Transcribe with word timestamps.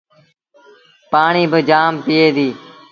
پآڻيٚ 1.11 1.49
با 1.51 1.59
جآم 1.69 1.93
پيٚئي 2.05 2.27
ديٚ۔ 2.35 2.55